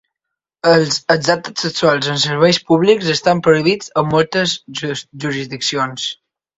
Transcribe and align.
Els 0.69 0.95
actes 1.17 1.65
sexuals 1.65 2.09
en 2.15 2.19
serveis 2.25 2.61
públics 2.71 3.13
estan 3.19 3.45
prohibits 3.51 3.95
en 4.05 4.11
moltes 4.19 4.59
jurisdiccions. 4.85 6.13